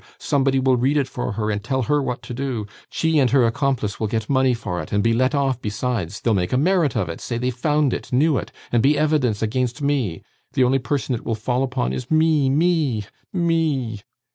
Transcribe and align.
Somebody 0.17 0.57
will 0.59 0.77
read 0.77 0.97
it 0.97 1.07
for 1.07 1.33
her, 1.33 1.51
and 1.51 1.63
tell 1.63 1.83
her 1.83 2.01
what 2.01 2.23
to 2.23 2.33
do. 2.33 2.65
She 2.89 3.19
and 3.19 3.29
her 3.29 3.45
accomplice 3.45 3.99
will 3.99 4.07
get 4.07 4.27
money 4.27 4.55
for 4.55 4.81
it 4.81 4.91
and 4.91 5.03
be 5.03 5.13
let 5.13 5.35
off 5.35 5.61
besides; 5.61 6.21
they'll 6.21 6.33
make 6.33 6.51
a 6.51 6.57
merit 6.57 6.95
of 6.95 7.07
it 7.07 7.21
say 7.21 7.37
they 7.37 7.51
found 7.51 7.93
it 7.93 8.11
knew 8.11 8.35
it 8.39 8.51
and 8.71 8.81
be 8.81 8.97
evidence 8.97 9.43
against 9.43 9.79
me. 9.79 10.23
The 10.53 10.63
only 10.63 10.79
person 10.79 11.13
it 11.13 11.23
will 11.23 11.35
fall 11.35 11.61
upon 11.61 11.93
is 11.93 12.09
me, 12.09 12.49
me, 12.49 13.03
me! 13.31 14.01